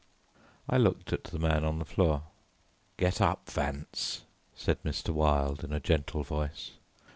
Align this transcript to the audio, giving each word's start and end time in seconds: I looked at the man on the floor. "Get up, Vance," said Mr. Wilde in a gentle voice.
I 0.67 0.77
looked 0.77 1.13
at 1.13 1.25
the 1.25 1.37
man 1.37 1.63
on 1.63 1.77
the 1.77 1.85
floor. 1.85 2.23
"Get 2.97 3.21
up, 3.21 3.51
Vance," 3.51 4.23
said 4.55 4.81
Mr. 4.81 5.09
Wilde 5.09 5.63
in 5.63 5.71
a 5.73 5.79
gentle 5.79 6.23
voice. 6.23 6.71